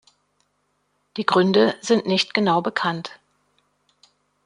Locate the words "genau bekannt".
2.33-3.19